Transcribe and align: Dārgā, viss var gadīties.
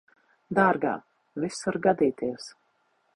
Dārgā, 0.59 0.93
viss 1.43 1.61
var 1.67 1.79
gadīties. 1.87 2.49